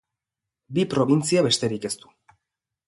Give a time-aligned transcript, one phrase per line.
[0.77, 2.13] Bi probintzia besterik ez du.